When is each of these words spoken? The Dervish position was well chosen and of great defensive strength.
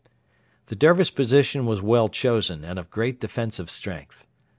The 0.65 0.75
Dervish 0.75 1.13
position 1.13 1.67
was 1.67 1.79
well 1.79 2.09
chosen 2.09 2.65
and 2.65 2.79
of 2.79 2.89
great 2.89 3.21
defensive 3.21 3.69
strength. 3.69 4.25